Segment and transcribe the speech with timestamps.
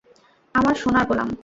[0.55, 1.29] আমার সোনার গোলাম!